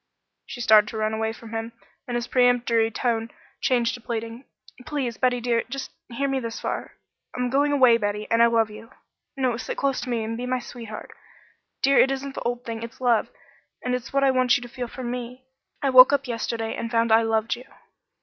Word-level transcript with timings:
She 0.47 0.61
started 0.61 0.87
to 0.87 0.97
run 0.97 1.13
away 1.13 1.31
from 1.31 1.51
him, 1.51 1.73
and 2.07 2.15
his 2.15 2.25
peremptory 2.25 2.89
tone 2.89 3.29
changed 3.61 3.93
to 3.93 4.01
pleading. 4.01 4.45
"Please, 4.87 5.19
Betty, 5.19 5.39
dear! 5.39 5.61
just 5.69 5.91
hear 6.09 6.27
me 6.27 6.39
this 6.39 6.59
far. 6.59 6.93
I'm 7.35 7.51
going 7.51 7.71
away, 7.71 7.97
Betty, 7.97 8.25
and 8.31 8.41
I 8.41 8.47
love 8.47 8.71
you. 8.71 8.89
No, 9.37 9.57
sit 9.57 9.77
close 9.77 10.07
and 10.07 10.37
be 10.37 10.47
my 10.47 10.57
sweetheart. 10.57 11.11
Dear, 11.83 11.99
it 11.99 12.09
isn't 12.09 12.33
the 12.33 12.41
old 12.41 12.63
thing. 12.65 12.81
It's 12.81 12.99
love, 12.99 13.29
and 13.83 13.93
it's 13.93 14.11
what 14.11 14.23
I 14.23 14.31
want 14.31 14.57
you 14.57 14.63
to 14.63 14.67
feel 14.67 14.87
for 14.87 15.03
me. 15.03 15.45
I 15.83 15.91
woke 15.91 16.11
up 16.13 16.27
yesterday, 16.27 16.73
and 16.75 16.89
found 16.89 17.11
I 17.11 17.21
loved 17.21 17.55
you." 17.55 17.65